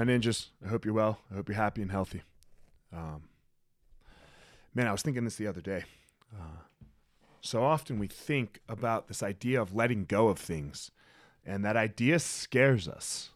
My 0.00 0.06
ninjas, 0.06 0.46
I 0.64 0.68
hope 0.68 0.86
you're 0.86 0.94
well. 0.94 1.18
I 1.30 1.34
hope 1.34 1.50
you're 1.50 1.56
happy 1.56 1.82
and 1.82 1.90
healthy. 1.90 2.22
Um, 2.90 3.24
man, 4.74 4.86
I 4.86 4.92
was 4.92 5.02
thinking 5.02 5.24
this 5.24 5.36
the 5.36 5.46
other 5.46 5.60
day. 5.60 5.84
Uh, 6.34 6.62
so 7.42 7.62
often 7.62 7.98
we 7.98 8.06
think 8.06 8.62
about 8.66 9.08
this 9.08 9.22
idea 9.22 9.60
of 9.60 9.74
letting 9.74 10.06
go 10.06 10.28
of 10.28 10.38
things, 10.38 10.90
and 11.44 11.62
that 11.66 11.76
idea 11.76 12.18
scares 12.18 12.88
us, 12.88 13.28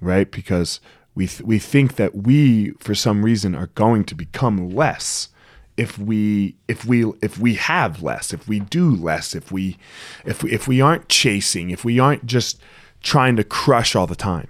right? 0.00 0.30
Because 0.30 0.78
we 1.16 1.26
th- 1.26 1.42
we 1.42 1.58
think 1.58 1.96
that 1.96 2.14
we, 2.14 2.70
for 2.78 2.94
some 2.94 3.24
reason, 3.24 3.56
are 3.56 3.72
going 3.74 4.04
to 4.04 4.14
become 4.14 4.70
less 4.70 5.30
if 5.76 5.98
we 5.98 6.54
if 6.68 6.84
we 6.84 7.04
if 7.20 7.36
we 7.36 7.54
have 7.54 8.00
less, 8.00 8.32
if 8.32 8.46
we 8.46 8.60
do 8.60 8.94
less, 8.94 9.34
if 9.34 9.50
we 9.50 9.76
if 10.24 10.44
we, 10.44 10.52
if 10.52 10.68
we 10.68 10.80
aren't 10.80 11.08
chasing, 11.08 11.70
if 11.70 11.84
we 11.84 11.98
aren't 11.98 12.26
just 12.26 12.60
trying 13.02 13.34
to 13.34 13.42
crush 13.42 13.96
all 13.96 14.06
the 14.06 14.14
time. 14.14 14.46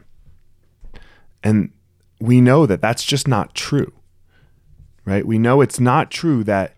And 1.43 1.73
we 2.21 2.41
know 2.41 2.67
that 2.67 2.81
that's 2.81 3.05
just 3.05 3.29
not 3.29 3.55
true. 3.55 3.93
Right? 5.05 5.27
We 5.27 5.39
know 5.39 5.61
it's 5.61 5.79
not 5.79 6.11
true 6.11 6.43
that 6.45 6.75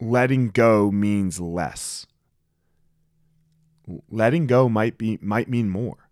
letting 0.00 0.48
go 0.48 0.90
means 0.90 1.40
less. 1.40 2.06
Letting 4.08 4.46
go 4.46 4.68
might 4.68 4.96
be 4.98 5.18
might 5.20 5.48
mean 5.48 5.68
more. 5.68 6.08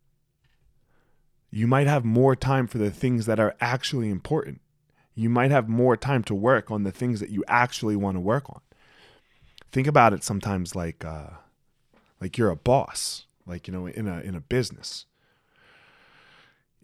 You 1.51 1.67
might 1.67 1.87
have 1.87 2.05
more 2.05 2.35
time 2.35 2.67
for 2.67 2.79
the 2.79 2.91
things 2.91 3.27
that 3.27 3.39
are 3.41 3.55
actually 3.61 4.11
important. 4.11 4.61
You 5.15 5.31
might 5.31 5.51
have 5.51 5.69
more 5.69 5.97
time 5.97 6.23
to 6.25 6.35
work 6.35 6.71
on 6.71 6.83
the 6.83 6.93
things 6.93 7.21
that 7.21 7.31
you 7.31 7.45
actually 7.49 7.97
want 7.97 8.17
to 8.17 8.21
work 8.21 8.51
on. 8.51 8.61
Think 9.71 9.87
about 9.87 10.13
it 10.13 10.25
sometimes 10.25 10.75
like 10.75 11.05
uh, 11.05 11.31
like 12.21 12.37
you're 12.37 12.51
a 12.51 12.57
boss, 12.57 13.27
like 13.47 13.69
you 13.69 13.73
know 13.73 13.87
in 13.87 14.09
a 14.09 14.21
in 14.21 14.35
a 14.35 14.41
business 14.41 15.07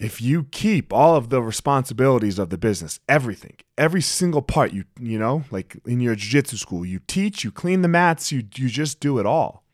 if 0.04 0.20
you 0.20 0.44
keep 0.44 0.92
all 0.92 1.16
of 1.16 1.30
the 1.30 1.40
responsibilities 1.40 2.38
of 2.38 2.50
the 2.50 2.58
business, 2.58 3.00
everything, 3.08 3.56
every 3.78 4.02
single 4.02 4.42
part, 4.42 4.70
you 4.74 4.84
you 5.00 5.18
know, 5.18 5.44
like 5.50 5.78
in 5.86 5.98
your 5.98 6.14
jiu-jitsu 6.14 6.58
school, 6.58 6.84
you 6.84 7.00
teach, 7.06 7.42
you 7.42 7.50
clean 7.50 7.80
the 7.80 7.88
mats, 7.88 8.30
you 8.30 8.42
you 8.54 8.68
just 8.68 9.00
do 9.00 9.18
it 9.18 9.24
all. 9.24 9.64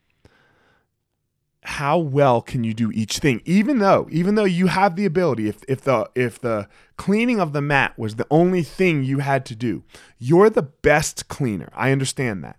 How 1.64 1.98
well 1.98 2.40
can 2.40 2.62
you 2.62 2.72
do 2.72 2.92
each 2.92 3.18
thing? 3.18 3.42
Even 3.44 3.80
though, 3.80 4.06
even 4.12 4.36
though 4.36 4.44
you 4.44 4.68
have 4.68 4.94
the 4.94 5.04
ability, 5.04 5.48
if 5.48 5.64
if 5.66 5.80
the 5.80 6.08
if 6.14 6.38
the 6.38 6.68
cleaning 6.96 7.40
of 7.40 7.52
the 7.52 7.60
mat 7.60 7.98
was 7.98 8.14
the 8.14 8.26
only 8.30 8.62
thing 8.62 9.02
you 9.02 9.18
had 9.18 9.44
to 9.46 9.56
do, 9.56 9.82
you're 10.16 10.48
the 10.48 10.62
best 10.62 11.26
cleaner. 11.26 11.70
I 11.74 11.90
understand 11.90 12.44
that. 12.44 12.56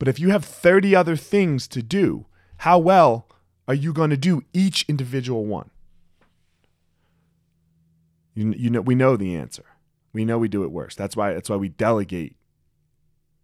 But 0.00 0.08
if 0.08 0.18
you 0.18 0.30
have 0.30 0.44
30 0.44 0.94
other 0.94 1.14
things 1.14 1.68
to 1.68 1.82
do, 1.82 2.26
how 2.58 2.78
well 2.78 3.28
are 3.68 3.74
you 3.74 3.92
going 3.92 4.10
to 4.10 4.16
do 4.16 4.42
each 4.52 4.84
individual 4.88 5.46
one? 5.46 5.70
You, 8.36 8.52
you 8.56 8.70
know 8.70 8.82
we 8.82 8.94
know 8.94 9.16
the 9.16 9.34
answer. 9.34 9.64
We 10.12 10.24
know 10.24 10.38
we 10.38 10.48
do 10.48 10.62
it 10.62 10.70
worse. 10.70 10.94
That's 10.94 11.16
why 11.16 11.32
that's 11.32 11.50
why 11.50 11.56
we 11.56 11.70
delegate 11.70 12.36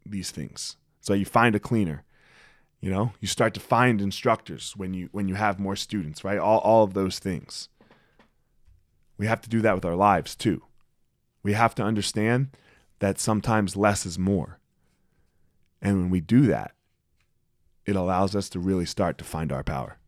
these 0.06 0.30
things. 0.30 0.76
So 1.00 1.14
you 1.14 1.24
find 1.24 1.56
a 1.56 1.60
cleaner. 1.60 2.04
You 2.80 2.90
know, 2.90 3.12
you 3.20 3.28
start 3.28 3.54
to 3.54 3.60
find 3.60 4.00
instructors 4.00 4.74
when 4.76 4.92
you 4.92 5.08
when 5.12 5.28
you 5.28 5.34
have 5.34 5.58
more 5.58 5.76
students, 5.76 6.24
right? 6.24 6.38
All 6.38 6.58
all 6.58 6.84
of 6.84 6.94
those 6.94 7.18
things. 7.18 7.68
We 9.16 9.26
have 9.26 9.40
to 9.42 9.48
do 9.48 9.60
that 9.62 9.74
with 9.74 9.84
our 9.84 9.96
lives 9.96 10.36
too. 10.36 10.62
We 11.42 11.54
have 11.54 11.74
to 11.76 11.82
understand 11.82 12.56
that 12.98 13.18
sometimes 13.18 13.76
less 13.76 14.04
is 14.04 14.18
more. 14.18 14.58
And 15.80 16.00
when 16.00 16.10
we 16.10 16.20
do 16.20 16.42
that, 16.46 16.72
it 17.86 17.96
allows 17.96 18.36
us 18.36 18.48
to 18.50 18.60
really 18.60 18.86
start 18.86 19.18
to 19.18 19.24
find 19.24 19.52
our 19.52 19.64
power. 19.64 19.98